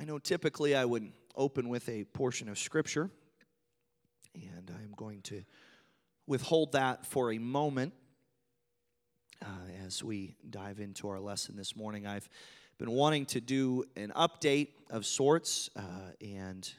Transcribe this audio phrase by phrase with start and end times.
[0.00, 3.10] I know typically I would open with a portion of Scripture,
[4.34, 5.42] and I'm going to
[6.26, 7.92] withhold that for a moment
[9.44, 9.48] uh,
[9.84, 12.06] as we dive into our lesson this morning.
[12.06, 12.30] I've
[12.78, 15.82] been wanting to do an update of sorts, uh,
[16.22, 16.72] and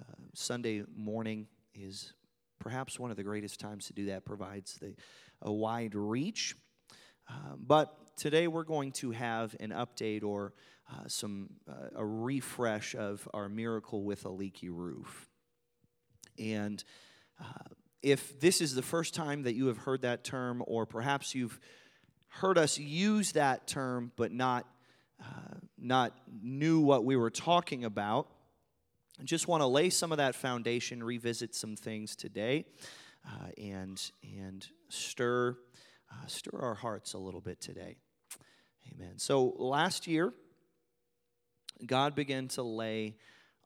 [0.00, 2.12] uh, Sunday morning is
[2.60, 4.94] perhaps one of the greatest times to do that, provides the,
[5.42, 6.54] a wide reach.
[7.28, 10.52] Um, but today we're going to have an update or
[10.90, 15.28] uh, some uh, a refresh of our miracle with a leaky roof.
[16.38, 16.82] And
[17.40, 21.34] uh, if this is the first time that you have heard that term, or perhaps
[21.34, 21.58] you've
[22.28, 24.66] heard us use that term but not
[25.20, 26.12] uh, not
[26.42, 28.28] knew what we were talking about,
[29.20, 32.66] I just want to lay some of that foundation, revisit some things today,
[33.26, 35.56] uh, and and stir
[36.10, 37.96] uh, stir our hearts a little bit today.
[38.92, 39.18] Amen.
[39.18, 40.32] So last year,
[41.84, 43.16] God began to lay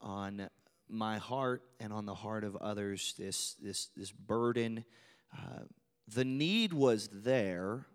[0.01, 0.49] on
[0.87, 4.85] my heart and on the heart of others this, this, this burden.
[5.33, 5.63] Uh,
[6.07, 7.85] the need was there,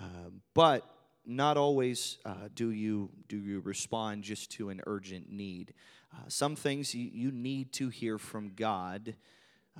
[0.00, 0.88] uh, but
[1.26, 5.72] not always uh, do you do you respond just to an urgent need.
[6.12, 9.16] Uh, some things you, you need to hear from God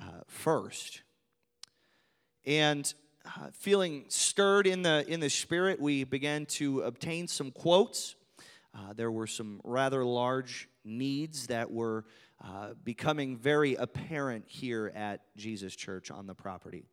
[0.01, 1.03] uh, first.
[2.45, 2.91] And
[3.25, 8.15] uh, feeling stirred in the in the spirit, we began to obtain some quotes
[8.75, 12.03] uh, there were some rather large needs that were
[12.43, 16.83] uh, becoming very apparent here at Jesus Church on the property.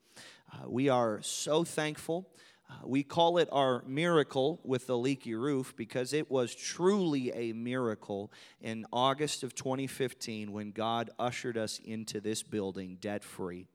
[0.53, 2.29] Uh, we are so thankful.
[2.71, 7.53] Uh, we call it our miracle with the leaky roof because it was truly a
[7.53, 13.67] miracle in August of 2015 when God ushered us into this building debt free.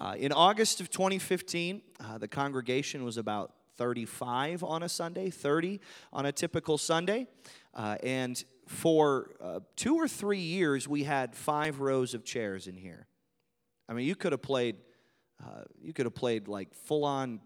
[0.00, 5.78] Uh, in August of 2015, uh, the congregation was about 35 on a Sunday, 30
[6.10, 7.26] on a typical Sunday.
[7.74, 12.76] Uh, and for uh, two or three years, we had five rows of chairs in
[12.76, 13.08] here.
[13.90, 14.76] I mean, you could have played,
[15.42, 17.40] uh, you could have played like full on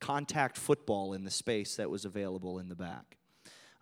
[0.00, 3.18] contact football in the space that was available in the back.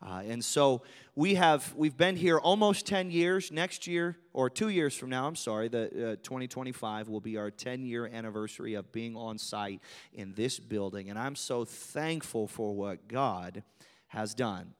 [0.00, 0.82] Uh, and so
[1.16, 3.50] we have we've been here almost 10 years.
[3.50, 7.50] Next year or two years from now i'm sorry the uh, 2025 will be our
[7.50, 9.80] 10 year anniversary of being on site
[10.12, 11.10] in this building.
[11.10, 13.64] And i'm so thankful for what god
[14.08, 14.74] has done.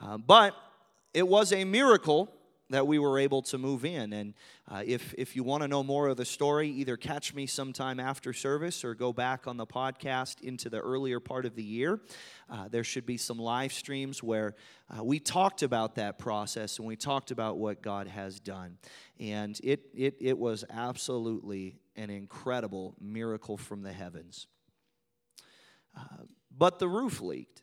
[0.00, 0.54] Uh, but
[1.14, 2.30] it was a miracle
[2.70, 4.12] that we were able to move in.
[4.12, 4.34] And
[4.70, 7.98] uh, if, if you want to know more of the story, either catch me sometime
[7.98, 12.00] after service or go back on the podcast into the earlier part of the year.
[12.50, 14.54] Uh, there should be some live streams where
[14.90, 18.76] uh, we talked about that process and we talked about what God has done.
[19.18, 24.46] And it, it, it was absolutely an incredible miracle from the heavens.
[25.96, 26.24] Uh,
[26.56, 27.62] but the roof leaked.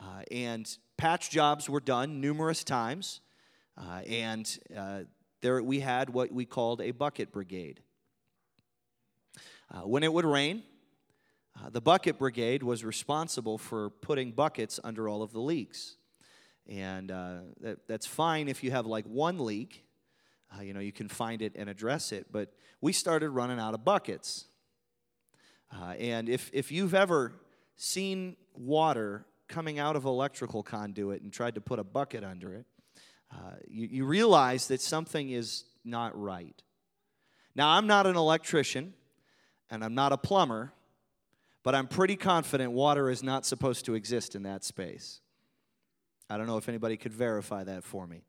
[0.00, 3.20] Uh, and patch jobs were done numerous times.
[3.78, 5.00] Uh, and uh,
[5.40, 7.80] there we had what we called a bucket brigade.
[9.70, 10.62] Uh, when it would rain,
[11.56, 15.96] uh, the bucket brigade was responsible for putting buckets under all of the leaks.
[16.66, 19.84] And uh, that, that's fine if you have like one leak,
[20.56, 22.26] uh, you know, you can find it and address it.
[22.32, 24.46] But we started running out of buckets.
[25.98, 27.32] and if, if you've ever
[27.76, 32.66] seen water coming out of electrical conduit and tried to put a bucket under it,
[33.30, 36.62] uh, you, you realize that something is not right.
[37.54, 38.94] Now, I'm not an electrician
[39.70, 40.72] and I'm not a plumber,
[41.62, 45.20] but I'm pretty confident water is not supposed to exist in that space.
[46.30, 48.22] I don't know if anybody could verify that for me.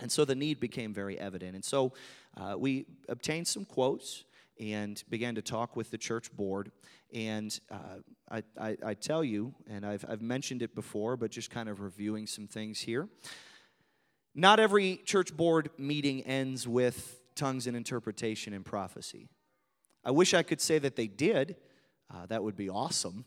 [0.00, 1.54] And so the need became very evident.
[1.54, 1.92] And so
[2.36, 4.24] uh, we obtained some quotes
[4.58, 6.70] and began to talk with the church board.
[7.12, 7.98] And uh,
[8.30, 11.80] I, I, I, tell you, and I've, I've mentioned it before, but just kind of
[11.80, 13.08] reviewing some things here.
[14.34, 19.28] Not every church board meeting ends with tongues and interpretation and prophecy.
[20.04, 21.56] I wish I could say that they did.
[22.12, 23.24] Uh, that would be awesome.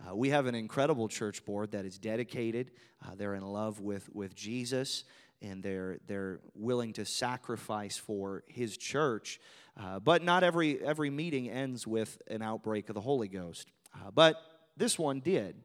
[0.00, 2.70] Uh, we have an incredible church board that is dedicated.
[3.04, 5.04] Uh, they're in love with, with Jesus
[5.42, 9.40] and they're, they're willing to sacrifice for his church.
[9.78, 13.68] Uh, but not every, every meeting ends with an outbreak of the Holy Ghost.
[13.94, 14.36] Uh, but
[14.76, 15.56] this one did.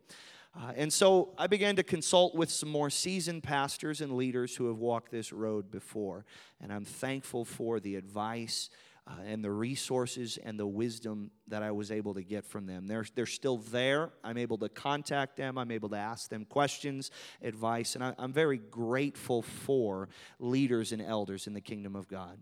[0.62, 4.68] Uh, and so I began to consult with some more seasoned pastors and leaders who
[4.68, 6.26] have walked this road before.
[6.60, 8.70] And I'm thankful for the advice
[9.08, 12.88] uh, and the resources and the wisdom that I was able to get from them.
[12.88, 14.10] They're, they're still there.
[14.22, 17.10] I'm able to contact them, I'm able to ask them questions,
[17.42, 20.10] advice, and I, I'm very grateful for
[20.40, 22.38] leaders and elders in the kingdom of God.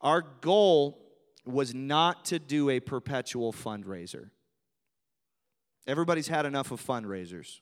[0.00, 0.98] Our goal
[1.46, 4.30] was not to do a perpetual fundraiser.
[5.86, 7.60] Everybody's had enough of fundraisers.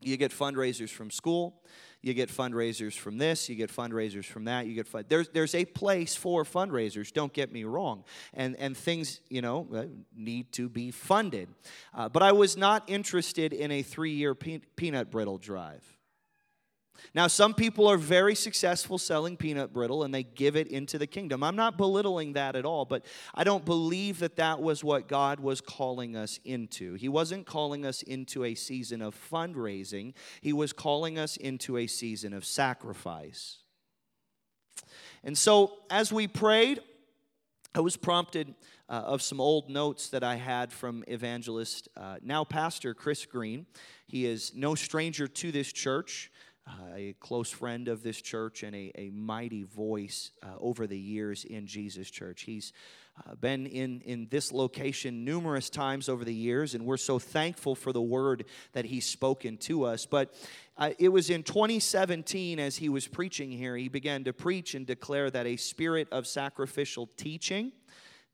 [0.00, 1.62] You get fundraisers from school,
[2.02, 5.54] you get fundraisers from this, you get fundraisers from that, you get fun- there's there's
[5.54, 7.12] a place for fundraisers.
[7.12, 9.84] Don't get me wrong, and and things you know uh,
[10.14, 11.48] need to be funded.
[11.94, 15.95] Uh, but I was not interested in a three year pe- peanut brittle drive.
[17.14, 21.06] Now, some people are very successful selling peanut brittle and they give it into the
[21.06, 21.42] kingdom.
[21.42, 23.04] I'm not belittling that at all, but
[23.34, 26.94] I don't believe that that was what God was calling us into.
[26.94, 31.86] He wasn't calling us into a season of fundraising, He was calling us into a
[31.86, 33.58] season of sacrifice.
[35.24, 36.80] And so, as we prayed,
[37.74, 38.54] I was prompted
[38.88, 43.66] uh, of some old notes that I had from evangelist, uh, now pastor Chris Green.
[44.06, 46.30] He is no stranger to this church
[46.66, 50.98] uh, a close friend of this church and a, a mighty voice uh, over the
[50.98, 52.42] years in Jesus Church.
[52.42, 52.72] He's
[53.24, 57.74] uh, been in, in this location numerous times over the years, and we're so thankful
[57.74, 60.06] for the word that he's spoken to us.
[60.06, 60.34] But
[60.76, 64.84] uh, it was in 2017, as he was preaching here, he began to preach and
[64.86, 67.72] declare that a spirit of sacrificial teaching,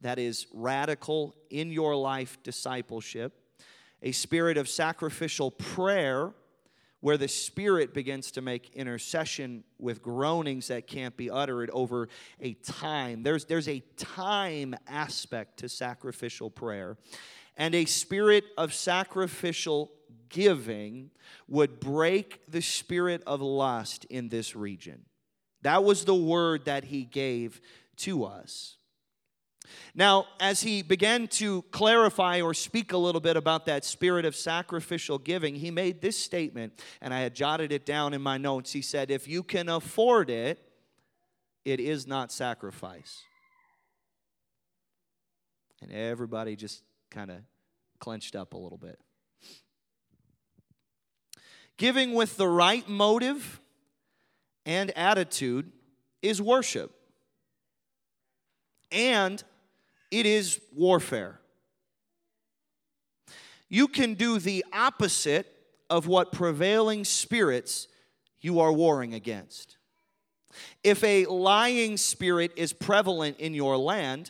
[0.01, 3.33] that is radical in your life discipleship,
[4.01, 6.33] a spirit of sacrificial prayer
[7.03, 12.07] where the Spirit begins to make intercession with groanings that can't be uttered over
[12.39, 13.23] a time.
[13.23, 16.95] There's, there's a time aspect to sacrificial prayer,
[17.57, 19.91] and a spirit of sacrificial
[20.29, 21.11] giving
[21.49, 25.03] would break the spirit of lust in this region.
[25.63, 27.59] That was the word that he gave
[27.97, 28.77] to us.
[29.95, 34.35] Now, as he began to clarify or speak a little bit about that spirit of
[34.35, 38.71] sacrificial giving, he made this statement, and I had jotted it down in my notes.
[38.71, 40.59] He said, If you can afford it,
[41.65, 43.21] it is not sacrifice.
[45.81, 46.81] And everybody just
[47.11, 47.37] kind of
[47.99, 48.99] clenched up a little bit.
[51.77, 53.59] Giving with the right motive
[54.65, 55.71] and attitude
[56.21, 56.91] is worship.
[58.91, 59.43] And
[60.13, 61.39] it is warfare.
[63.67, 65.47] You can do the opposite
[65.89, 67.87] of what prevailing spirits
[68.39, 69.77] you are warring against.
[70.83, 74.29] If a lying spirit is prevalent in your land,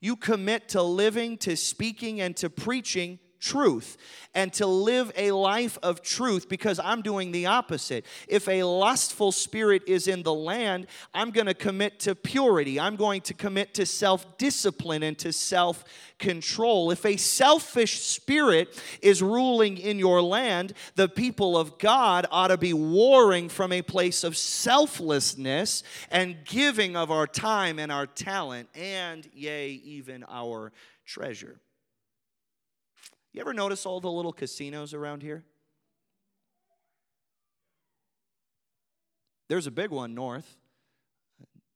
[0.00, 3.96] you commit to living, to speaking, and to preaching truth
[4.34, 8.04] and to live a life of truth because I'm doing the opposite.
[8.28, 12.78] If a lustful spirit is in the land, I'm going to commit to purity.
[12.78, 15.84] I'm going to commit to self discipline and to self
[16.18, 16.90] control.
[16.90, 22.58] If a selfish spirit is ruling in your land, the people of God ought to
[22.58, 28.68] be warring from a place of selflessness and giving of our time and our talent
[28.74, 30.72] and, yea, even our
[31.06, 31.58] treasure.
[33.36, 35.44] You ever notice all the little casinos around here?
[39.50, 40.56] There's a big one north,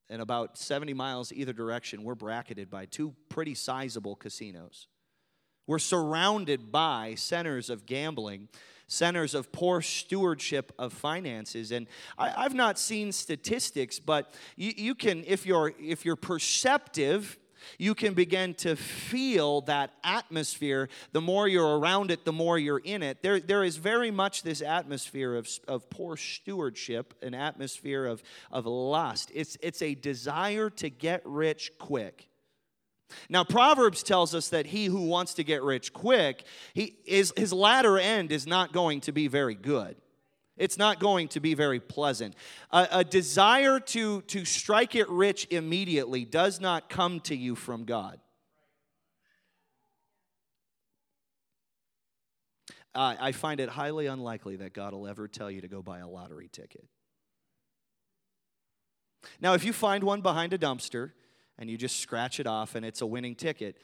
[0.09, 4.89] and about 70 miles either direction, we're bracketed by two pretty sizable casinos.
[5.67, 8.49] We're surrounded by centers of gambling,
[8.87, 11.73] centers of poor stewardship of finances.
[11.73, 17.39] And I, have not seen statistics, but you, you can, if you're if you're perceptive
[17.79, 20.89] you can begin to feel that atmosphere.
[21.13, 23.23] The more you're around it, the more you're in it.
[23.23, 28.67] There, there is very much this atmosphere of, of poor stewardship, an atmosphere of, of
[28.67, 29.31] lust.
[29.35, 32.29] It's, it's a desire to get rich quick.
[33.29, 37.53] Now, Proverbs tells us that he who wants to get rich quick, he, is, his
[37.53, 39.97] latter end is not going to be very good
[40.61, 42.35] it's not going to be very pleasant.
[42.71, 47.85] A, a, desire to, to strike it rich immediately does not come to you from
[47.85, 48.21] God.
[52.95, 56.01] Uh, I find it highly unlikely that God will ever tell you to go buy
[56.01, 56.85] a lottery ticket.
[59.41, 61.13] Now, if you find one behind a dumpster
[61.59, 63.79] and you just scratch it off and it's a winning ticket,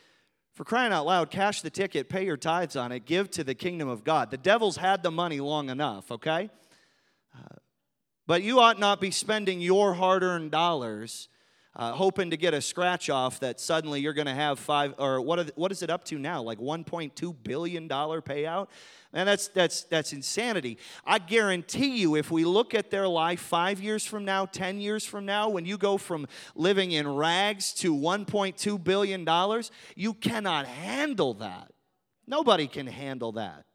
[0.52, 3.54] for crying out loud, cash the ticket, pay your tithes on it, give to the
[3.54, 4.30] kingdom of God.
[4.30, 6.50] The devil's had the money long enough, okay?
[8.26, 11.28] But you ought not be spending your hard earned dollars
[11.76, 15.20] uh, hoping to get a scratch off that suddenly you're going to have five, or
[15.20, 16.42] what, what is it up to now?
[16.42, 18.68] Like $1.2 billion payout?
[19.12, 20.78] And that's, that's, that's insanity.
[21.04, 25.04] I guarantee you, if we look at their life five years from now, 10 years
[25.04, 29.62] from now, when you go from living in rags to $1.2 billion,
[29.94, 31.72] you cannot handle that.
[32.26, 33.65] Nobody can handle that.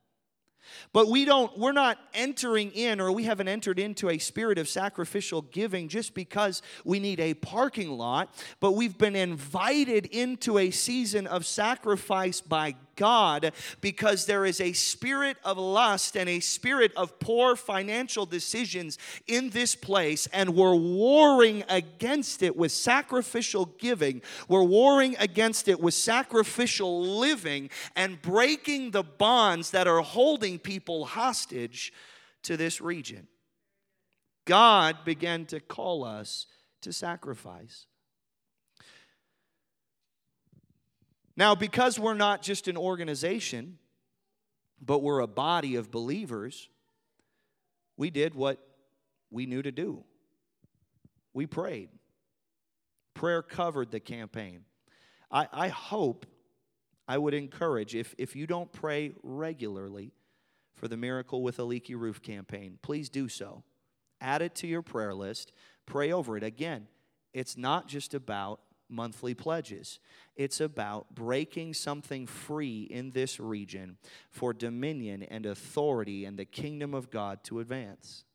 [0.94, 4.68] But we don't, we're not entering in or we haven't entered into a spirit of
[4.68, 10.72] sacrificial giving just because we need a parking lot, but we've been invited into a
[10.72, 16.92] season of sacrifice by God because there is a spirit of lust and a spirit
[16.96, 24.22] of poor financial decisions in this place, and we're warring against it with sacrificial giving.
[24.48, 31.06] We're warring against it with sacrificial living and breaking the bonds that are holding people
[31.06, 31.94] hostage
[32.44, 33.28] to this region.
[34.46, 36.48] God began to call us
[36.82, 37.86] to sacrifice.
[41.42, 43.80] Now, because we're not just an organization,
[44.80, 46.70] but we're a body of believers,
[47.98, 48.60] we did what
[49.32, 50.04] we knew to do.
[51.34, 51.90] We prayed.
[53.16, 54.66] Prayer covered the campaign.
[55.32, 56.28] I, I hope,
[57.08, 60.14] I would encourage, if, if you don't pray regularly
[60.76, 63.64] for the Miracle with a Leaky Roof campaign, please do so.
[64.22, 65.54] Add it to your prayer list.
[65.88, 66.44] Pray over it.
[66.44, 66.86] Again,
[67.34, 68.60] it's not just about
[68.92, 70.00] monthly pledges.
[70.36, 73.98] It's about breaking something free in this region
[74.30, 78.26] for dominion and authority and the kingdom of God to advance.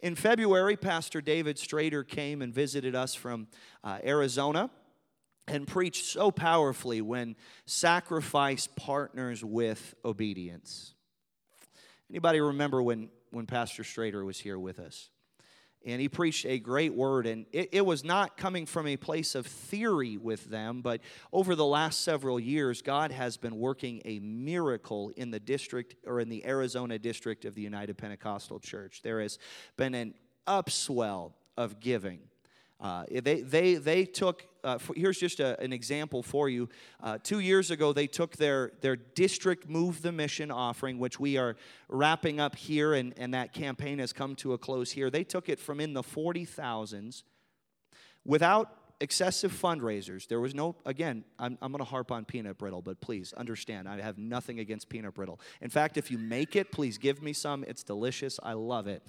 [0.00, 3.48] In February, Pastor David Strader came and visited us from
[3.84, 4.70] uh, Arizona
[5.46, 10.94] and preached so powerfully when sacrifice partners with obedience.
[12.08, 15.10] Anybody remember when, when Pastor Strader was here with us?
[15.84, 17.26] And he preached a great word.
[17.26, 21.00] And it, it, was not coming from a place of theory with them, but
[21.32, 26.20] over the last several years, God has been working a miracle in the district or
[26.20, 29.00] in the Arizona district of the United Pentecostal Church.
[29.02, 29.38] There has
[29.76, 30.14] been an
[30.46, 32.20] upswell of giving.
[32.80, 36.68] Uh, they, they, they took, uh, for, here's just a, an example for you.
[37.02, 41.36] Uh, two years ago, they took their, their district Move the Mission offering, which we
[41.36, 41.56] are
[41.88, 45.10] wrapping up here, and, and that campaign has come to a close here.
[45.10, 47.22] They took it from in the 40,000s
[48.24, 50.28] without excessive fundraisers.
[50.28, 53.88] There was no, again, I'm, I'm going to harp on peanut brittle, but please understand,
[53.88, 55.40] I have nothing against peanut brittle.
[55.60, 57.64] In fact, if you make it, please give me some.
[57.64, 58.38] It's delicious.
[58.42, 59.02] I love it.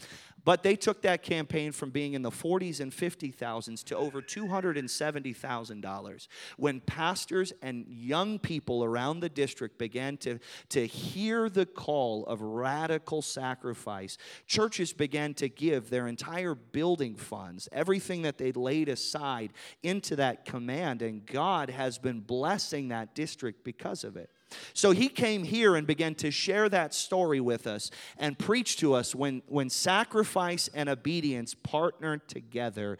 [0.43, 6.27] But they took that campaign from being in the 40s and 50,000s to over $270,000
[6.57, 12.41] when pastors and young people around the district began to, to hear the call of
[12.41, 14.17] radical sacrifice.
[14.47, 20.45] Churches began to give their entire building funds, everything that they'd laid aside, into that
[20.45, 24.29] command, and God has been blessing that district because of it.
[24.73, 28.93] So he came here and began to share that story with us and preach to
[28.93, 32.97] us when, when sacrifice and obedience partner together,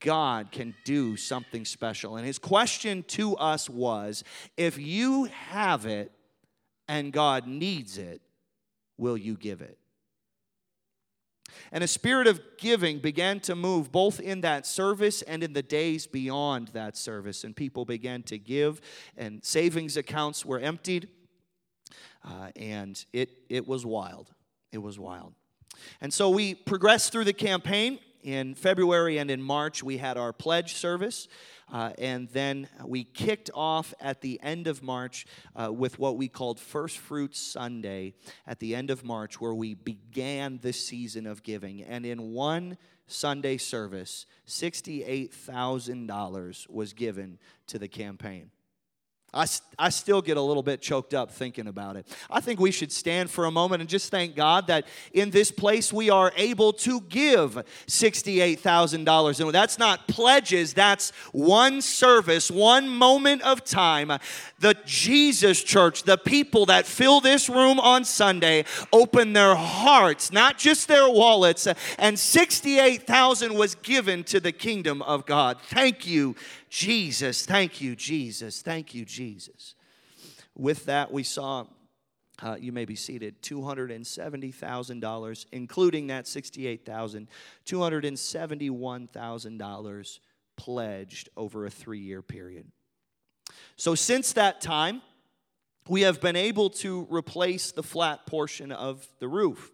[0.00, 2.16] God can do something special.
[2.16, 4.24] And his question to us was
[4.56, 6.10] if you have it
[6.88, 8.20] and God needs it,
[8.96, 9.78] will you give it?
[11.72, 15.62] And a spirit of giving began to move both in that service and in the
[15.62, 17.44] days beyond that service.
[17.44, 18.80] And people began to give,
[19.16, 21.08] and savings accounts were emptied.
[22.24, 24.32] Uh, and it, it was wild.
[24.72, 25.34] It was wild.
[26.00, 27.98] And so we progressed through the campaign.
[28.24, 31.28] In February and in March, we had our pledge service.
[31.70, 36.28] Uh, and then we kicked off at the end of March uh, with what we
[36.28, 38.14] called First Fruits Sunday
[38.46, 41.82] at the end of March, where we began this season of giving.
[41.82, 48.50] And in one Sunday service, $68,000 was given to the campaign.
[49.34, 49.46] I,
[49.78, 52.06] I still get a little bit choked up thinking about it.
[52.30, 55.50] I think we should stand for a moment and just thank God that in this
[55.50, 57.54] place we are able to give
[57.86, 59.40] $68,000.
[59.40, 64.12] And that's not pledges, that's one service, one moment of time.
[64.60, 70.58] The Jesus Church, the people that fill this room on Sunday, open their hearts, not
[70.58, 71.66] just their wallets,
[71.98, 75.58] and 68,000 was given to the kingdom of God.
[75.60, 76.36] Thank you
[76.74, 79.76] Jesus, thank you, Jesus, thank you, Jesus.
[80.56, 81.66] With that, we saw,
[82.42, 87.28] uh, you may be seated, $270,000, including that $68,000,
[87.64, 90.18] $271,000
[90.56, 92.66] pledged over a three year period.
[93.76, 95.00] So, since that time,
[95.88, 99.70] we have been able to replace the flat portion of the roof.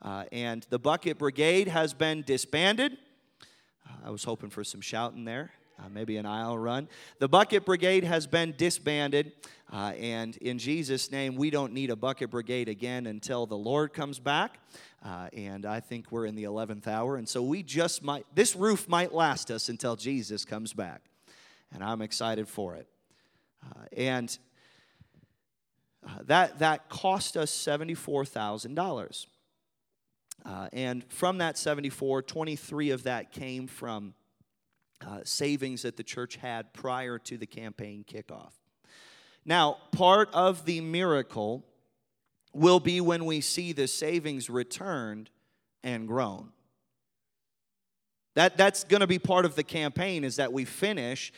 [0.00, 2.96] Uh, and the bucket brigade has been disbanded.
[3.86, 5.50] Uh, I was hoping for some shouting there
[5.82, 6.88] uh, maybe an aisle run.
[7.18, 9.32] The bucket brigade has been disbanded,
[9.72, 13.92] uh, and in Jesus' name, we don't need a bucket brigade again until the Lord
[13.92, 14.58] comes back.
[15.04, 18.54] Uh, and I think we're in the 11th hour, and so we just might, this
[18.54, 21.02] roof might last us until Jesus comes back.
[21.74, 22.86] And I'm excited for it.
[23.64, 24.38] Uh, and
[26.06, 29.26] uh, that, that cost us $74,000.
[30.44, 34.14] Uh, and from that 74, 23 of that came from
[35.06, 38.52] uh, savings that the church had prior to the campaign kickoff.
[39.44, 41.64] Now, part of the miracle
[42.52, 45.30] will be when we see the savings returned
[45.82, 46.50] and grown.
[48.34, 51.32] That, that's going to be part of the campaign is that we finish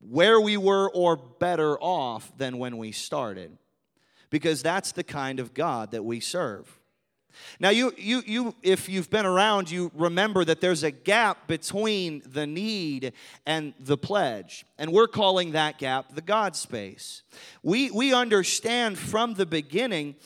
[0.00, 3.56] where we were or better off than when we started.
[4.30, 6.80] Because that's the kind of God that we serve.
[7.58, 12.22] Now, you, you, you, if you've been around, you remember that there's a gap between
[12.26, 13.12] the need
[13.44, 14.66] and the pledge.
[14.78, 17.22] And we're calling that gap the God space.
[17.62, 20.16] We, we understand from the beginning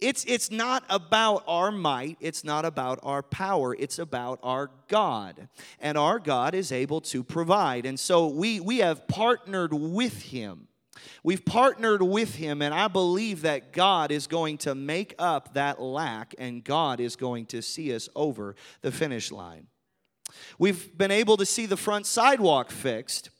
[0.00, 5.48] it's, it's not about our might, it's not about our power, it's about our God.
[5.80, 7.84] And our God is able to provide.
[7.84, 10.68] And so we, we have partnered with Him.
[11.22, 15.80] We've partnered with Him, and I believe that God is going to make up that
[15.80, 19.66] lack, and God is going to see us over the finish line.
[20.58, 23.30] We've been able to see the front sidewalk fixed.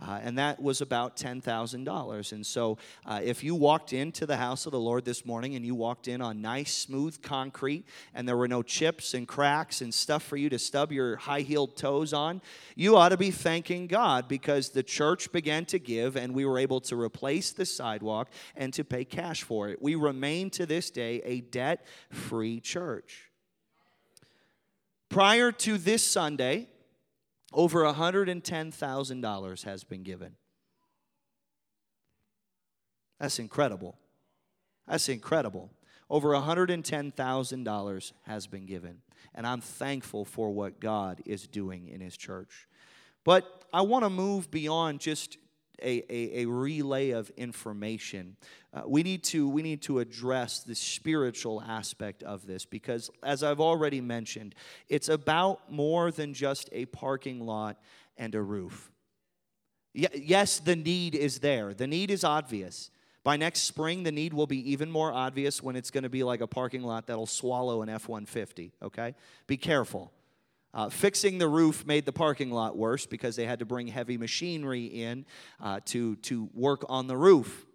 [0.00, 2.32] Uh, and that was about $10,000.
[2.32, 5.64] And so, uh, if you walked into the house of the Lord this morning and
[5.64, 9.92] you walked in on nice, smooth concrete, and there were no chips and cracks and
[9.92, 12.40] stuff for you to stub your high heeled toes on,
[12.76, 16.58] you ought to be thanking God because the church began to give and we were
[16.58, 19.82] able to replace the sidewalk and to pay cash for it.
[19.82, 23.30] We remain to this day a debt free church.
[25.10, 26.68] Prior to this Sunday,
[27.52, 30.36] over $110,000 has been given.
[33.18, 33.98] That's incredible.
[34.86, 35.70] That's incredible.
[36.08, 39.02] Over $110,000 has been given.
[39.34, 42.66] And I'm thankful for what God is doing in His church.
[43.24, 45.36] But I want to move beyond just
[45.82, 48.36] a, a, a relay of information.
[48.72, 53.42] Uh, we, need to, we need to address the spiritual aspect of this because, as
[53.42, 54.54] I've already mentioned,
[54.88, 57.80] it's about more than just a parking lot
[58.16, 58.90] and a roof.
[59.94, 62.90] Y- yes, the need is there, the need is obvious.
[63.22, 66.24] By next spring, the need will be even more obvious when it's going to be
[66.24, 69.14] like a parking lot that'll swallow an F 150, okay?
[69.46, 70.10] Be careful.
[70.72, 74.16] Uh, fixing the roof made the parking lot worse because they had to bring heavy
[74.16, 75.26] machinery in
[75.60, 77.66] uh, to, to work on the roof.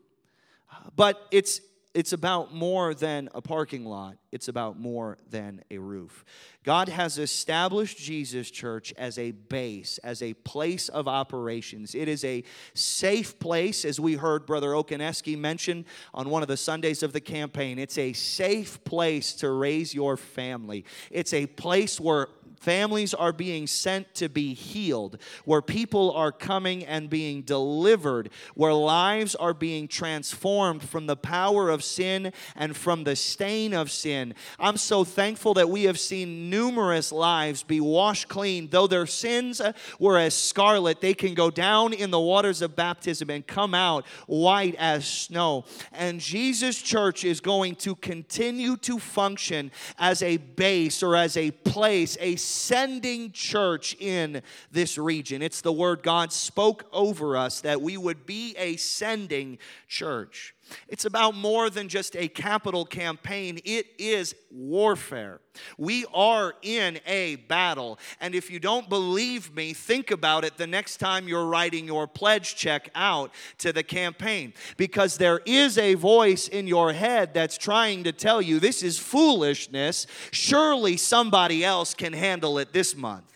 [0.95, 1.61] But it's,
[1.93, 6.23] it's about more than a parking lot, it's about more than a roof.
[6.63, 11.95] God has established Jesus Church as a base, as a place of operations.
[11.95, 16.57] It is a safe place, as we heard Brother Okaneski mention on one of the
[16.57, 17.77] Sundays of the campaign.
[17.77, 20.85] It's a safe place to raise your family.
[21.11, 22.27] It's a place where
[22.59, 28.73] Families are being sent to be healed, where people are coming and being delivered, where
[28.73, 34.33] lives are being transformed from the power of sin and from the stain of sin.
[34.59, 38.69] I'm so thankful that we have seen numerous lives be washed clean.
[38.69, 39.61] Though their sins
[39.99, 44.05] were as scarlet, they can go down in the waters of baptism and come out
[44.27, 45.65] white as snow.
[45.91, 51.51] And Jesus Church is going to continue to function as a base or as a
[51.51, 55.41] place, a sending church in this region.
[55.41, 60.54] It's the word God spoke over us that we would be a sending church.
[60.87, 65.41] It's about more than just a capital campaign, it is warfare.
[65.77, 67.99] We are in a battle.
[68.19, 72.07] And if you don't believe me, think about it the next time you're writing your
[72.07, 74.53] pledge check out to the campaign.
[74.77, 78.97] Because there is a voice in your head that's trying to tell you this is
[78.97, 80.07] foolishness.
[80.31, 83.35] Surely somebody else can handle it this month.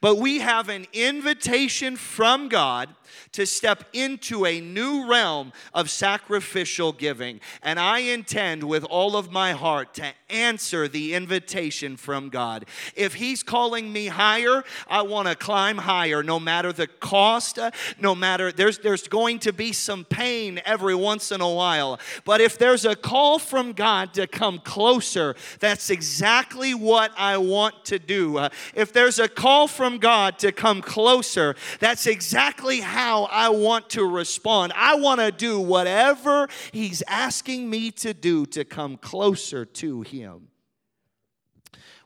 [0.00, 2.94] But we have an invitation from God
[3.32, 7.40] to step into a new realm of sacrificial giving.
[7.62, 12.66] And I intend with all of my heart to answer the invitation from God.
[12.94, 17.70] If He's calling me higher, I want to climb higher, no matter the cost, uh,
[17.98, 21.98] no matter, there's, there's going to be some pain every once in a while.
[22.24, 27.84] But if there's a call from God to come closer, that's exactly what I want
[27.86, 28.38] to do.
[28.38, 33.50] Uh, if there's a call from God to come closer, that's exactly how how I
[33.50, 34.72] want to respond.
[34.74, 40.48] I want to do whatever He's asking me to do to come closer to Him.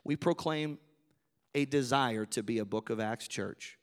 [0.03, 0.77] We proclaim
[1.55, 3.79] a desire to be a book of Acts church.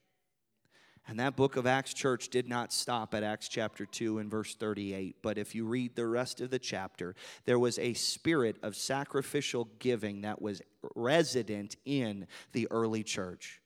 [1.09, 4.55] And that book of Acts church did not stop at Acts chapter 2 and verse
[4.55, 5.17] 38.
[5.21, 9.69] But if you read the rest of the chapter, there was a spirit of sacrificial
[9.81, 10.63] giving that was
[10.95, 13.61] resident in the early church.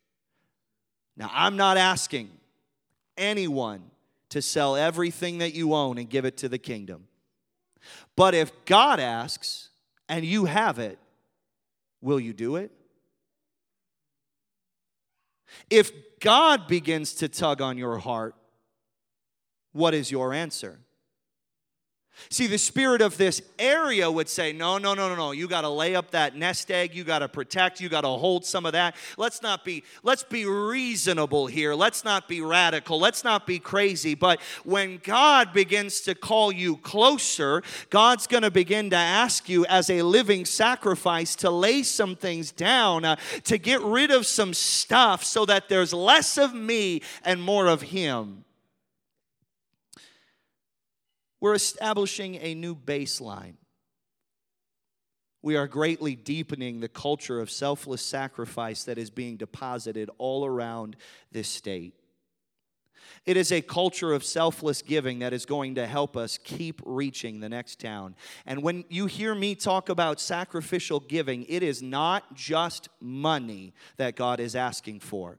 [1.15, 2.31] Now, I'm not asking
[3.17, 3.91] anyone
[4.29, 7.07] to sell everything that you own and give it to the kingdom.
[8.15, 9.69] But if God asks
[10.09, 10.99] and you have it,
[12.01, 12.71] will you do it?
[15.69, 18.35] If God begins to tug on your heart,
[19.75, 20.79] What is your answer?
[22.29, 25.31] See, the spirit of this area would say, no, no, no, no, no.
[25.31, 26.95] You got to lay up that nest egg.
[26.95, 27.81] You got to protect.
[27.81, 28.95] You got to hold some of that.
[29.17, 31.75] Let's not be, let's be reasonable here.
[31.75, 32.99] Let's not be radical.
[32.99, 34.15] Let's not be crazy.
[34.15, 39.65] But when God begins to call you closer, God's going to begin to ask you
[39.65, 44.53] as a living sacrifice to lay some things down, uh, to get rid of some
[44.53, 48.44] stuff so that there's less of me and more of Him.
[51.45, 53.53] We're establishing a new baseline.
[55.43, 60.95] We are greatly deepening the culture of selfless sacrifice that is being deposited all around
[61.31, 61.93] this state.
[63.27, 67.41] It is a culture of selfless giving that is going to help us keep reaching
[67.41, 68.15] the next town.
[68.47, 74.15] And when you hear me talk about sacrificial giving, it is not just money that
[74.15, 75.37] God is asking for.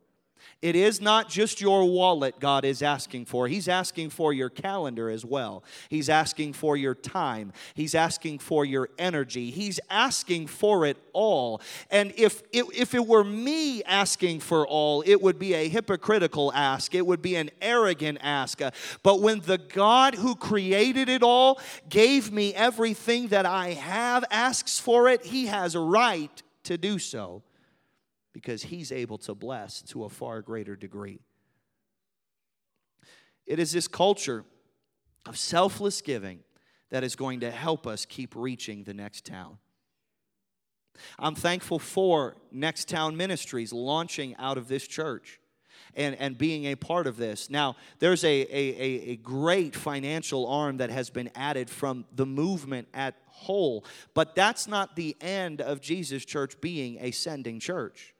[0.62, 3.46] It is not just your wallet God is asking for.
[3.46, 5.62] He's asking for your calendar as well.
[5.90, 7.52] He's asking for your time.
[7.74, 9.50] He's asking for your energy.
[9.50, 11.60] He's asking for it all.
[11.90, 16.50] And if it, if it were me asking for all, it would be a hypocritical
[16.54, 16.94] ask.
[16.94, 18.62] It would be an arrogant ask.
[18.62, 18.70] Uh,
[19.02, 24.80] but when the God who created it all gave me everything that I have, asks
[24.80, 27.42] for it, he has a right to do so
[28.36, 31.20] because He's able to bless to a far greater degree.
[33.46, 34.44] It is this culture
[35.24, 36.40] of selfless giving
[36.90, 39.56] that is going to help us keep reaching the next town.
[41.18, 45.40] I'm thankful for Next Town Ministries launching out of this church
[45.94, 47.48] and, and being a part of this.
[47.48, 52.88] Now, there's a, a, a great financial arm that has been added from the movement
[52.92, 58.12] at whole, but that's not the end of Jesus Church being a sending church.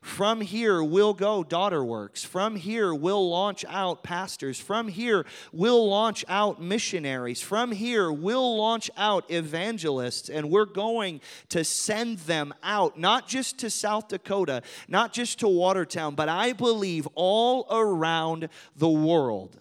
[0.00, 2.24] From here, we'll go daughter works.
[2.24, 4.58] From here, we'll launch out pastors.
[4.58, 7.40] From here, we'll launch out missionaries.
[7.40, 10.28] From here, we'll launch out evangelists.
[10.28, 15.48] And we're going to send them out, not just to South Dakota, not just to
[15.48, 19.60] Watertown, but I believe all around the world.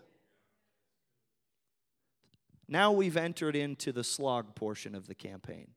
[2.67, 5.67] Now we've entered into the slog portion of the campaign.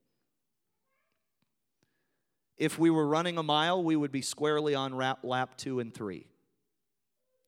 [2.56, 6.26] If we were running a mile, we would be squarely on lap two and three.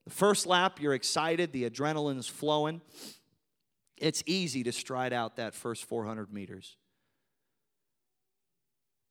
[0.04, 2.80] The first lap, you're excited, the adrenaline's flowing.
[3.96, 6.76] It's easy to stride out that first 400 meters.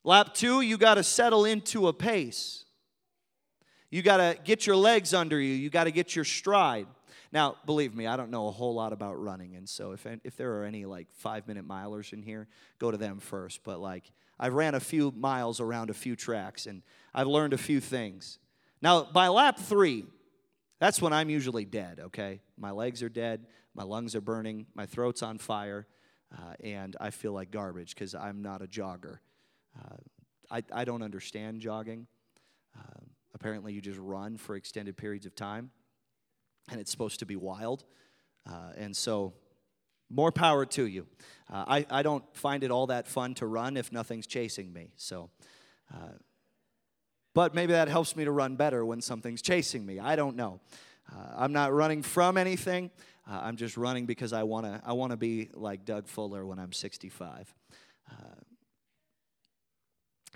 [0.03, 2.65] Lap two, you got to settle into a pace.
[3.89, 5.53] You got to get your legs under you.
[5.53, 6.87] You got to get your stride.
[7.31, 9.55] Now, believe me, I don't know a whole lot about running.
[9.55, 12.47] And so if, if there are any like five minute milers in here,
[12.79, 13.63] go to them first.
[13.63, 16.81] But like, I've ran a few miles around a few tracks and
[17.13, 18.39] I've learned a few things.
[18.81, 20.05] Now, by lap three,
[20.79, 22.41] that's when I'm usually dead, okay?
[22.57, 25.87] My legs are dead, my lungs are burning, my throat's on fire,
[26.37, 29.19] uh, and I feel like garbage because I'm not a jogger.
[29.77, 29.95] Uh,
[30.51, 32.07] I, I don't understand jogging.
[32.77, 35.71] Uh, apparently, you just run for extended periods of time,
[36.69, 37.85] and it's supposed to be wild.
[38.47, 39.33] Uh, and so
[40.15, 41.05] more power to you.
[41.51, 44.91] Uh, I, I don't find it all that fun to run if nothing's chasing me.
[44.95, 45.29] So,
[45.93, 46.13] uh,
[47.33, 49.99] but maybe that helps me to run better when something's chasing me.
[49.99, 50.61] I don't know.
[51.11, 52.89] Uh, I'm not running from anything.
[53.29, 54.81] Uh, I'm just running because I want to.
[54.85, 57.53] I want to be like Doug Fuller when I'm 65.
[58.09, 58.13] Uh,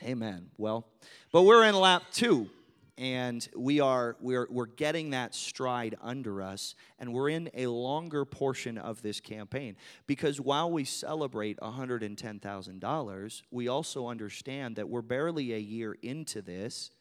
[0.03, 0.49] amen.
[0.57, 0.85] Well,
[1.31, 2.49] but we're in lap two
[2.99, 8.25] and we are we're, we're getting that stride under us and we're in a longer
[8.25, 9.77] portion of this campaign.
[10.05, 16.91] Because while we celebrate $110000 we also understand that we're barely a year into this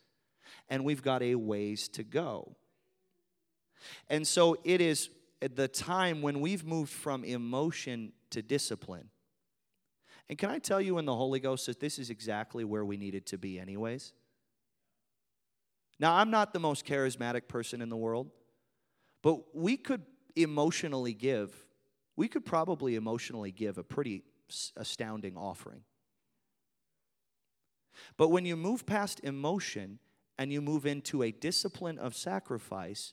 [0.70, 2.54] and we've got a ways to go.
[4.08, 5.10] And so it is
[5.42, 9.08] at the time when we've moved from emotion to discipline.
[10.28, 12.96] And can i tell you in the holy ghost that this is exactly where we
[12.96, 14.12] needed to be anyways
[16.00, 18.30] now, I'm not the most charismatic person in the world,
[19.22, 20.02] but we could
[20.36, 21.54] emotionally give,
[22.16, 24.22] we could probably emotionally give a pretty
[24.76, 25.82] astounding offering.
[28.16, 29.98] But when you move past emotion
[30.38, 33.12] and you move into a discipline of sacrifice,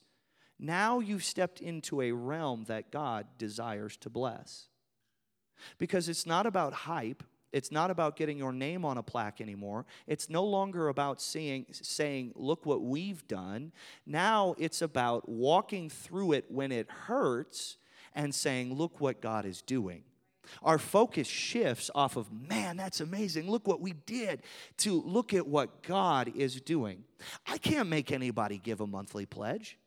[0.58, 4.68] now you've stepped into a realm that God desires to bless.
[5.78, 9.86] Because it's not about hype, it's not about getting your name on a plaque anymore.
[10.06, 13.72] It's no longer about seeing, saying, look what we've done.
[14.04, 17.78] Now it's about walking through it when it hurts
[18.14, 20.02] and saying, look what God is doing.
[20.62, 23.50] Our focus shifts off of, man, that's amazing.
[23.50, 24.42] Look what we did,
[24.78, 27.04] to look at what God is doing.
[27.46, 29.78] I can't make anybody give a monthly pledge.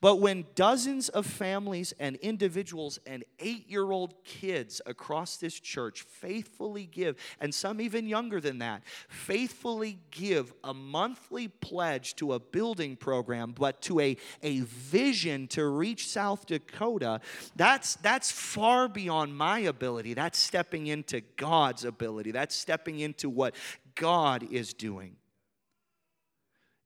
[0.00, 6.02] But when dozens of families and individuals and eight year old kids across this church
[6.02, 12.40] faithfully give, and some even younger than that, faithfully give a monthly pledge to a
[12.40, 17.20] building program, but to a, a vision to reach South Dakota,
[17.56, 20.14] that's, that's far beyond my ability.
[20.14, 23.54] That's stepping into God's ability, that's stepping into what
[23.94, 25.16] God is doing.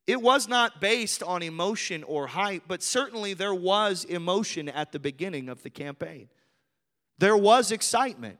[0.07, 5.01] It was not based on emotion or hype, but certainly there was emotion at the
[5.01, 6.29] beginning of the campaign.
[7.19, 8.39] There was excitement,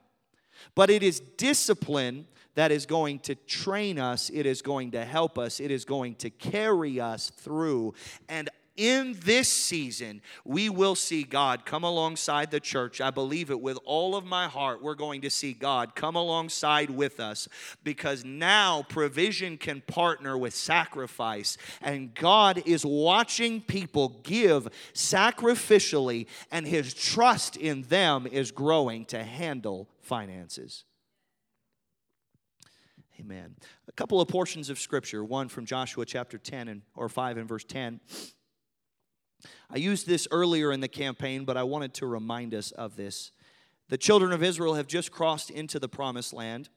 [0.75, 5.37] but it is discipline that is going to train us, it is going to help
[5.37, 7.93] us, it is going to carry us through.
[8.29, 13.01] And in this season, we will see God come alongside the church.
[13.01, 14.81] I believe it with all of my heart.
[14.81, 17.49] We're going to see God come alongside with us
[17.83, 21.57] because now provision can partner with sacrifice.
[21.81, 29.23] And God is watching people give sacrificially, and his trust in them is growing to
[29.23, 30.83] handle finances.
[33.19, 33.55] Amen.
[33.87, 37.47] A couple of portions of scripture, one from Joshua chapter 10 and or 5 and
[37.47, 37.99] verse 10.
[39.69, 43.31] I used this earlier in the campaign, but I wanted to remind us of this.
[43.89, 46.69] The children of Israel have just crossed into the promised land.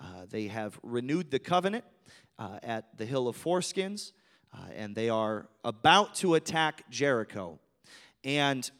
[0.00, 1.84] Uh, they have renewed the covenant
[2.38, 4.12] uh, at the Hill of Foreskins,
[4.52, 7.58] uh, and they are about to attack Jericho.
[8.24, 8.70] And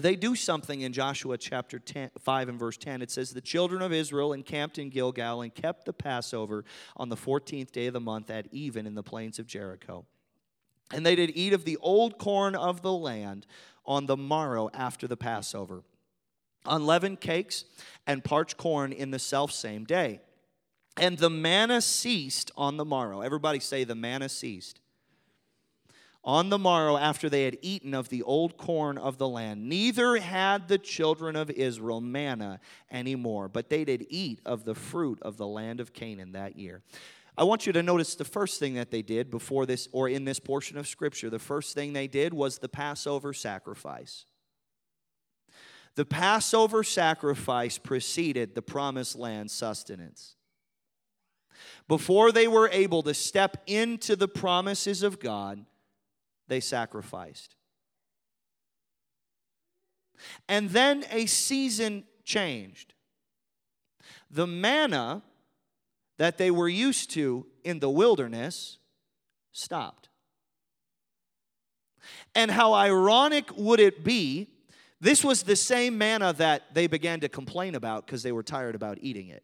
[0.00, 3.00] they do something in Joshua chapter 10, 5 and verse 10.
[3.00, 6.64] It says, The children of Israel encamped in Gilgal and kept the Passover
[6.96, 10.04] on the 14th day of the month at even in the plains of Jericho.
[10.92, 13.46] And they did eat of the old corn of the land
[13.84, 15.82] on the morrow after the Passover,
[16.64, 17.64] unleavened cakes
[18.06, 20.20] and parched corn in the selfsame day.
[20.96, 23.20] And the manna ceased on the morrow.
[23.20, 24.80] Everybody say, the manna ceased.
[26.24, 30.16] On the morrow, after they had eaten of the old corn of the land, neither
[30.16, 32.58] had the children of Israel manna
[32.90, 36.82] anymore, but they did eat of the fruit of the land of Canaan that year.
[37.38, 40.24] I want you to notice the first thing that they did before this, or in
[40.24, 41.28] this portion of Scripture.
[41.28, 44.24] The first thing they did was the Passover sacrifice.
[45.96, 50.36] The Passover sacrifice preceded the promised land sustenance.
[51.88, 55.64] Before they were able to step into the promises of God,
[56.48, 57.54] they sacrificed.
[60.48, 62.94] And then a season changed.
[64.30, 65.22] The manna
[66.18, 68.78] that they were used to in the wilderness
[69.52, 70.08] stopped.
[72.34, 74.48] And how ironic would it be?
[75.00, 78.74] This was the same manna that they began to complain about because they were tired
[78.74, 79.42] about eating it.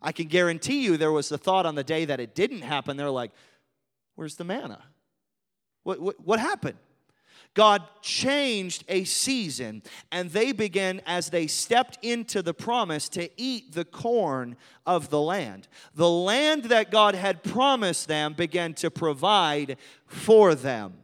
[0.00, 2.96] I can guarantee you there was the thought on the day that it didn't happen,
[2.96, 3.32] they're like,
[4.14, 4.82] Where's the manna?
[5.82, 6.78] What, what, what happened?
[7.54, 13.72] God changed a season, and they began, as they stepped into the promise, to eat
[13.72, 15.66] the corn of the land.
[15.94, 20.98] The land that God had promised them began to provide for them.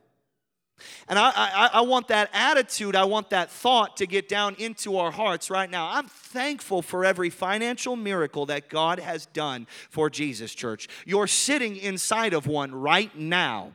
[1.09, 4.97] And I, I, I, want that attitude, I want that thought to get down into
[4.99, 5.91] our hearts right now.
[5.91, 10.89] I'm thankful for every financial miracle that God has done for Jesus Church.
[11.05, 13.75] You're sitting inside of one right now.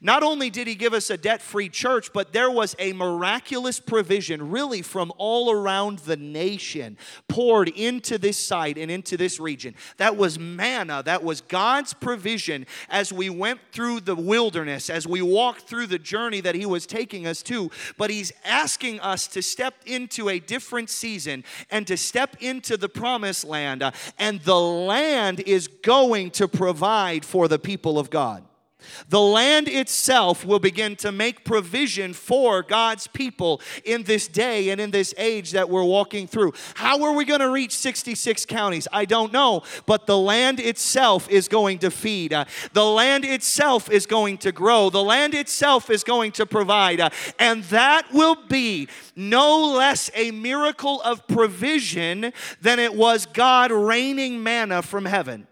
[0.00, 3.80] Not only did he give us a debt free church, but there was a miraculous
[3.80, 6.96] provision, really from all around the nation,
[7.28, 9.74] poured into this site and into this region.
[9.96, 15.22] That was manna, that was God's provision as we went through the wilderness, as we
[15.22, 17.70] walked through the journey that he was taking us to.
[17.96, 22.88] But he's asking us to step into a different season and to step into the
[22.88, 23.82] promised land.
[23.82, 28.44] Uh, and the land is going to provide for the people of God.
[29.08, 34.80] The land itself will begin to make provision for God's people in this day and
[34.80, 36.52] in this age that we're walking through.
[36.74, 38.88] How are we going to reach 66 counties?
[38.92, 42.32] I don't know, but the land itself is going to feed.
[42.32, 44.90] Uh, the land itself is going to grow.
[44.90, 47.00] The land itself is going to provide.
[47.00, 53.70] Uh, and that will be no less a miracle of provision than it was God
[53.70, 55.46] raining manna from heaven.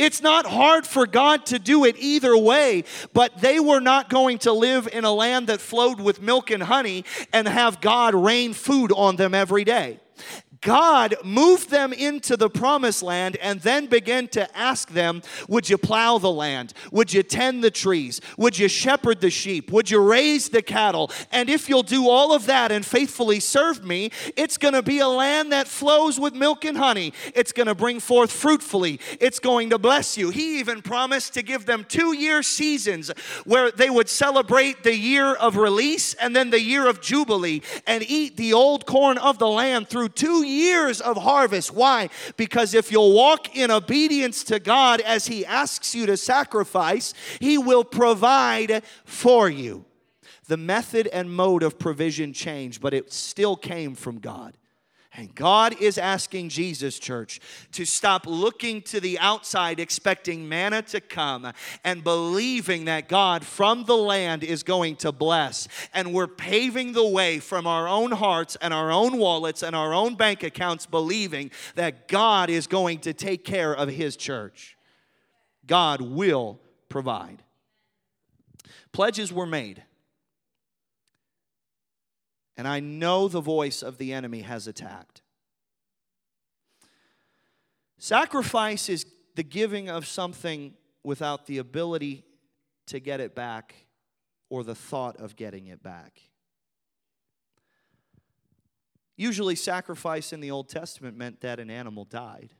[0.00, 4.38] It's not hard for God to do it either way, but they were not going
[4.38, 8.54] to live in a land that flowed with milk and honey and have God rain
[8.54, 10.00] food on them every day.
[10.60, 15.78] God moved them into the promised land and then began to ask them, Would you
[15.78, 16.74] plow the land?
[16.92, 18.20] Would you tend the trees?
[18.36, 19.70] Would you shepherd the sheep?
[19.72, 21.10] Would you raise the cattle?
[21.32, 24.98] And if you'll do all of that and faithfully serve me, it's going to be
[24.98, 27.14] a land that flows with milk and honey.
[27.34, 29.00] It's going to bring forth fruitfully.
[29.18, 30.28] It's going to bless you.
[30.28, 33.10] He even promised to give them two year seasons
[33.46, 38.04] where they would celebrate the year of release and then the year of Jubilee and
[38.06, 41.72] eat the old corn of the land through two years of harvest.
[41.72, 42.08] Why?
[42.36, 47.58] Because if you'll walk in obedience to God as He asks you to sacrifice, He
[47.58, 49.84] will provide for you.
[50.46, 54.56] The method and mode of provision changed, but it still came from God.
[55.12, 57.40] And God is asking Jesus, church,
[57.72, 63.84] to stop looking to the outside, expecting manna to come, and believing that God from
[63.84, 65.66] the land is going to bless.
[65.92, 69.92] And we're paving the way from our own hearts and our own wallets and our
[69.92, 74.76] own bank accounts, believing that God is going to take care of His church.
[75.66, 77.42] God will provide.
[78.92, 79.82] Pledges were made.
[82.60, 85.22] And I know the voice of the enemy has attacked.
[87.96, 92.22] Sacrifice is the giving of something without the ability
[92.88, 93.86] to get it back
[94.50, 96.20] or the thought of getting it back.
[99.16, 102.52] Usually, sacrifice in the Old Testament meant that an animal died.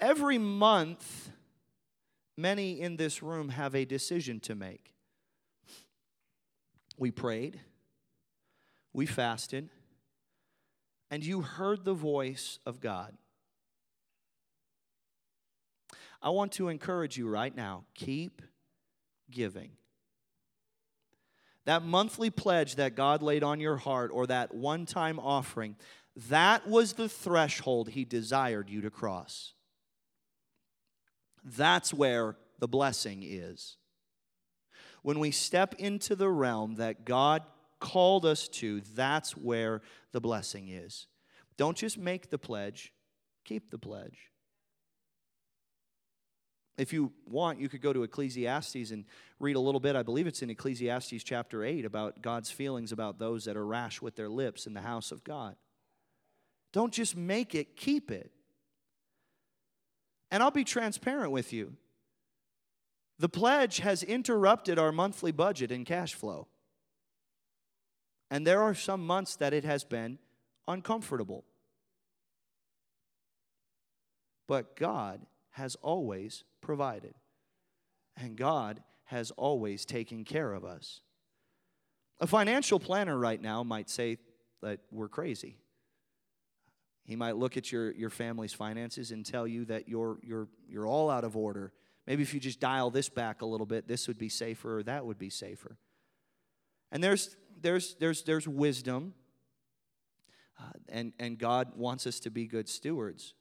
[0.00, 1.30] Every month,
[2.36, 4.95] many in this room have a decision to make.
[6.96, 7.60] We prayed,
[8.92, 9.68] we fasted,
[11.10, 13.16] and you heard the voice of God.
[16.22, 18.42] I want to encourage you right now keep
[19.30, 19.72] giving.
[21.66, 25.76] That monthly pledge that God laid on your heart or that one time offering,
[26.28, 29.52] that was the threshold He desired you to cross.
[31.44, 33.76] That's where the blessing is
[35.06, 37.44] when we step into the realm that God
[37.78, 41.06] called us to, that's where the blessing is.
[41.56, 42.92] Don't just make the pledge,
[43.44, 44.32] keep the pledge.
[46.76, 49.04] If you want, you could go to Ecclesiastes and
[49.38, 49.94] read a little bit.
[49.94, 54.02] I believe it's in Ecclesiastes chapter 8 about God's feelings about those that are rash
[54.02, 55.54] with their lips in the house of God.
[56.72, 58.32] Don't just make it, keep it.
[60.32, 61.74] And I'll be transparent with you.
[63.18, 66.48] The pledge has interrupted our monthly budget and cash flow.
[68.30, 70.18] And there are some months that it has been
[70.68, 71.44] uncomfortable.
[74.46, 77.14] But God has always provided,
[78.16, 81.00] and God has always taken care of us.
[82.20, 84.18] A financial planner right now might say
[84.62, 85.58] that we're crazy.
[87.04, 90.86] He might look at your, your family's finances and tell you that you're, you're, you're
[90.86, 91.72] all out of order
[92.06, 94.82] Maybe if you just dial this back a little bit, this would be safer or
[94.84, 95.76] that would be safer.
[96.92, 99.14] And there's, there's, there's, there's wisdom,
[100.58, 103.34] uh, and, and God wants us to be good stewards.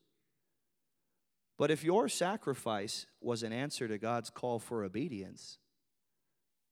[1.58, 5.58] But if your sacrifice was an answer to God's call for obedience,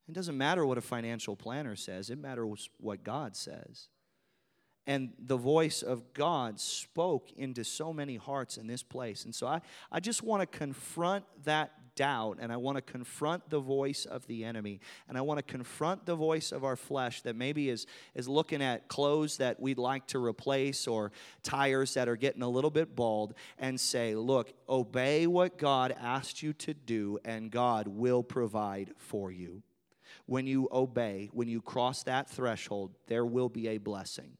[0.10, 3.88] it doesn't matter what a financial planner says, it matters what God says.
[4.86, 9.24] And the voice of God spoke into so many hearts in this place.
[9.24, 13.50] And so I, I just want to confront that doubt and I want to confront
[13.50, 17.22] the voice of the enemy and I want to confront the voice of our flesh
[17.22, 21.12] that maybe is, is looking at clothes that we'd like to replace or
[21.44, 26.44] tires that are getting a little bit bald and say, look, obey what God asked
[26.44, 29.64] you to do and God will provide for you.
[30.26, 34.38] When you obey, when you cross that threshold, there will be a blessing.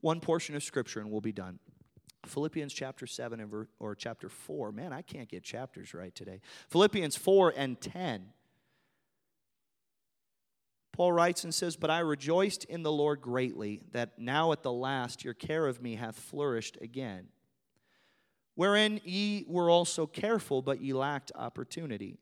[0.00, 1.60] One portion of scripture and we'll be done.
[2.26, 4.72] Philippians chapter 7 and ver- or chapter 4.
[4.72, 6.40] Man, I can't get chapters right today.
[6.68, 8.26] Philippians 4 and 10.
[10.92, 14.72] Paul writes and says, But I rejoiced in the Lord greatly that now at the
[14.72, 17.28] last your care of me hath flourished again.
[18.54, 22.18] Wherein ye were also careful, but ye lacked opportunity.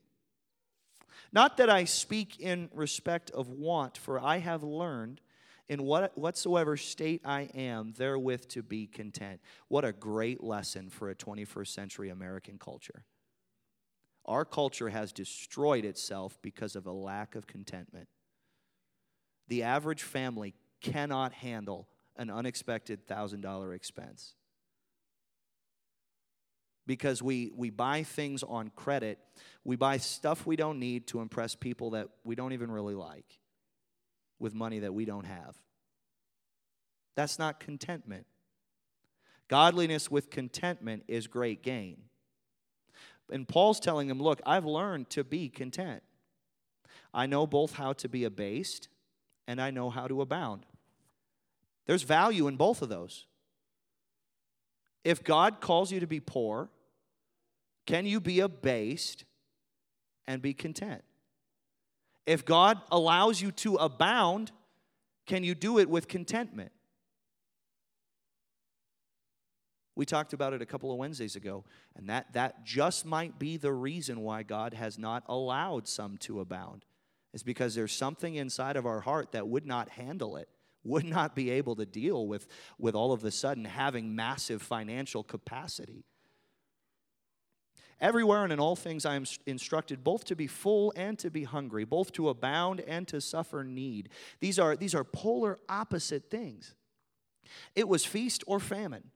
[1.33, 5.19] Not that I speak in respect of want, for I have learned
[5.71, 9.39] in what, whatsoever state I am, therewith to be content.
[9.69, 13.05] What a great lesson for a 21st century American culture.
[14.25, 18.09] Our culture has destroyed itself because of a lack of contentment.
[19.47, 21.87] The average family cannot handle
[22.17, 24.35] an unexpected $1,000 expense
[26.85, 29.19] because we, we buy things on credit.
[29.63, 33.39] We buy stuff we don't need to impress people that we don't even really like.
[34.41, 35.55] With money that we don't have.
[37.15, 38.25] That's not contentment.
[39.47, 41.97] Godliness with contentment is great gain.
[43.31, 46.03] And Paul's telling them, Look, I've learned to be content.
[47.13, 48.87] I know both how to be abased
[49.47, 50.65] and I know how to abound.
[51.85, 53.25] There's value in both of those.
[55.03, 56.69] If God calls you to be poor,
[57.85, 59.25] can you be abased
[60.27, 61.03] and be content?
[62.25, 64.51] If God allows you to abound,
[65.25, 66.71] can you do it with contentment?
[69.95, 71.65] We talked about it a couple of Wednesdays ago,
[71.95, 76.39] and that, that just might be the reason why God has not allowed some to
[76.39, 76.85] abound,
[77.33, 80.47] is because there's something inside of our heart that would not handle it,
[80.83, 82.47] would not be able to deal with,
[82.79, 86.05] with all of a sudden having massive financial capacity.
[88.01, 91.43] Everywhere and in all things I am instructed both to be full and to be
[91.43, 94.09] hungry, both to abound and to suffer need.
[94.39, 96.73] These are, these are polar opposite things.
[97.75, 99.11] It was feast or famine.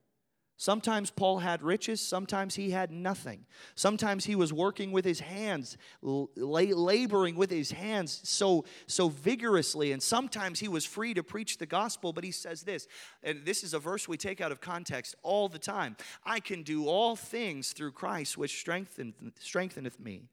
[0.58, 3.46] Sometimes Paul had riches, sometimes he had nothing.
[3.76, 10.02] Sometimes he was working with his hands, laboring with his hands so, so vigorously, and
[10.02, 12.14] sometimes he was free to preach the gospel.
[12.14, 12.88] But he says this,
[13.22, 16.64] and this is a verse we take out of context all the time I can
[16.64, 20.30] do all things through Christ, which strengtheneth me.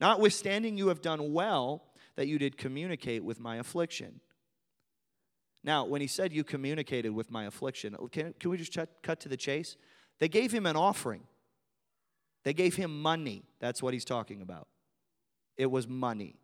[0.00, 1.84] Notwithstanding, you have done well
[2.16, 4.20] that you did communicate with my affliction.
[5.62, 9.20] Now, when he said, You communicated with my affliction, can, can we just ch- cut
[9.20, 9.76] to the chase?
[10.18, 11.22] They gave him an offering,
[12.44, 13.44] they gave him money.
[13.58, 14.68] That's what he's talking about.
[15.56, 16.36] It was money.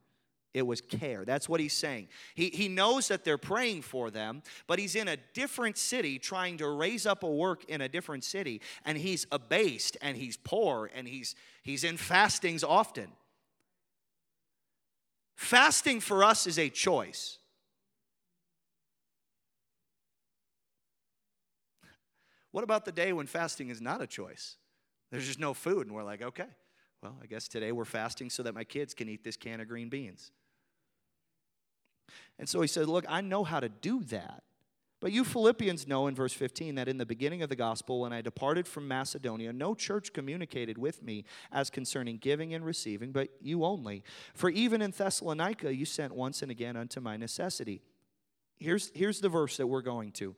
[0.53, 1.27] It was care.
[1.27, 2.09] That's what he's saying.
[2.35, 6.57] He, he knows that they're praying for them, but he's in a different city trying
[6.59, 10.91] to raise up a work in a different city, and he's abased and he's poor
[10.95, 13.09] and he's, he's in fastings often.
[15.37, 17.39] Fasting for us is a choice.
[22.57, 24.57] What about the day when fasting is not a choice?
[25.11, 26.47] There's just no food, and we're like, okay,
[27.03, 29.69] well, I guess today we're fasting so that my kids can eat this can of
[29.69, 30.31] green beans.
[32.39, 34.43] And so he said, Look, I know how to do that.
[35.03, 38.15] But you Philippians know in verse 15 that in the beginning of the gospel, when
[38.15, 43.29] I departed from Macedonia, no church communicated with me as concerning giving and receiving, but
[43.43, 44.03] you only.
[44.33, 47.83] For even in Thessalonica, you sent once and again unto my necessity.
[48.57, 50.35] Here's, here's the verse that we're going to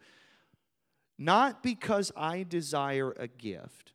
[1.18, 3.92] not because I desire a gift.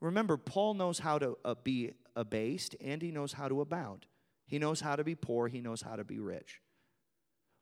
[0.00, 4.06] Remember, Paul knows how to uh, be abased and he knows how to abound.
[4.46, 6.60] He knows how to be poor, he knows how to be rich.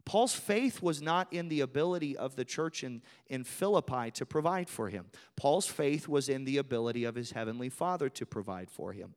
[0.05, 4.70] Paul's faith was not in the ability of the church in, in Philippi to provide
[4.70, 5.07] for him.
[5.36, 9.14] Paul's faith was in the ability of his heavenly Father to provide for him.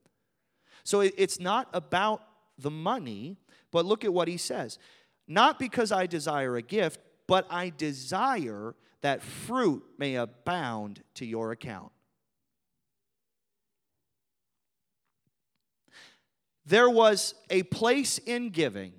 [0.83, 2.23] So it, it's not about
[2.57, 3.37] the money,
[3.71, 4.79] but look at what he says.
[5.29, 11.51] Not because I desire a gift, but I desire that fruit may abound to your
[11.51, 11.91] account.
[16.65, 18.93] There was a place in giving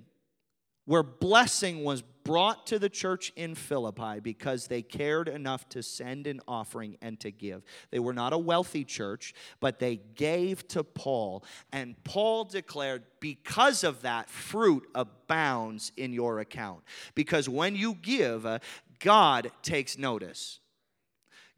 [0.85, 6.27] where blessing was brought to the church in Philippi because they cared enough to send
[6.27, 7.63] an offering and to give.
[7.91, 11.43] They were not a wealthy church, but they gave to Paul.
[11.71, 16.83] And Paul declared, because of that, fruit abounds in your account.
[17.15, 18.59] Because when you give, uh,
[18.99, 20.59] God takes notice.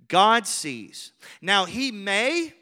[0.08, 1.12] God sees.
[1.42, 2.54] Now, He may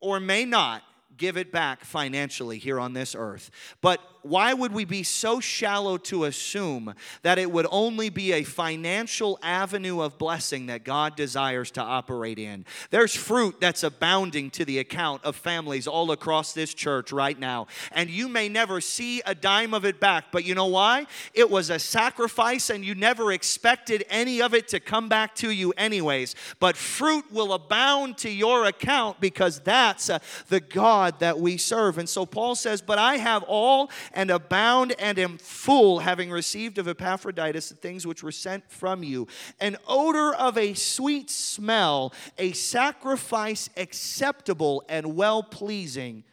[0.00, 0.82] or may not
[1.16, 3.50] give it back financially here on this earth.
[3.80, 8.42] But why would we be so shallow to assume that it would only be a
[8.42, 12.64] financial avenue of blessing that God desires to operate in?
[12.90, 17.66] There's fruit that's abounding to the account of families all across this church right now.
[17.92, 21.06] And you may never see a dime of it back, but you know why?
[21.34, 25.50] It was a sacrifice and you never expected any of it to come back to
[25.50, 26.34] you, anyways.
[26.60, 30.18] But fruit will abound to your account because that's uh,
[30.48, 31.98] the God that we serve.
[31.98, 36.76] And so Paul says, But I have all and abound and am full, having received
[36.78, 39.28] of Epaphroditus the things which were sent from you,
[39.60, 46.24] an odor of a sweet smell, a sacrifice acceptable and well pleasing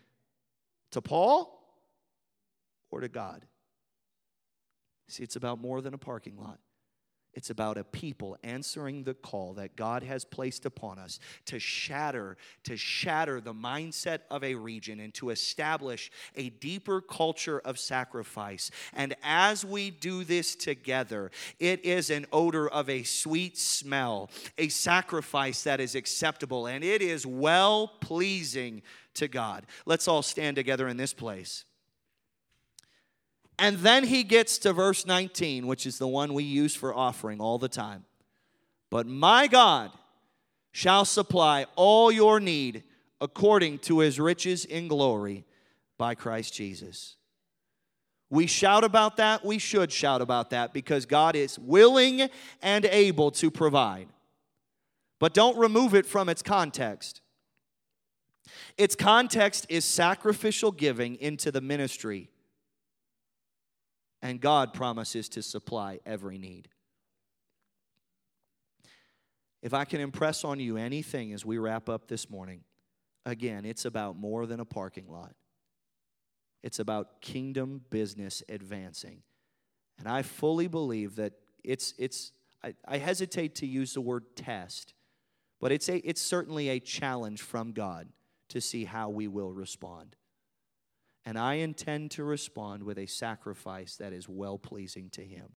[0.90, 1.64] to Paul
[2.90, 3.46] or to God.
[5.08, 6.58] See, it's about more than a parking lot.
[7.36, 12.38] It's about a people answering the call that God has placed upon us to shatter,
[12.64, 18.72] to shatter the mindset of a region and to establish a deeper culture of sacrifice.
[18.94, 21.30] And as we do this together,
[21.60, 27.02] it is an odor of a sweet smell, a sacrifice that is acceptable, and it
[27.02, 28.82] is well pleasing
[29.16, 29.66] to God.
[29.86, 31.66] Let's all stand together in this place.
[33.58, 37.40] And then he gets to verse 19, which is the one we use for offering
[37.40, 38.06] all the time.
[38.90, 39.92] But my God
[40.72, 42.84] shall supply all your need
[43.22, 45.46] according to his riches in glory
[45.98, 47.16] by Christ Jesus.
[48.30, 49.46] We shout about that.
[49.46, 52.30] We should shout about that because God is willing
[52.62, 54.08] and able to provide.
[55.20, 57.22] But don't remove it from its context.
[58.78, 62.30] Its context is sacrificial giving into the ministry,
[64.26, 66.68] and God promises to supply every need.
[69.62, 72.62] If I can impress on you anything as we wrap up this morning,
[73.24, 75.36] again, it's about more than a parking lot.
[76.64, 79.22] It's about kingdom business advancing.
[80.00, 82.32] And I fully believe that it's, it's
[82.64, 84.96] I, I hesitate to use the word test,
[85.62, 88.08] but it's, a, it's certainly a challenge from God
[88.50, 90.16] to see how we will respond.
[91.26, 95.56] And I intend to respond with a sacrifice that is well pleasing to Him.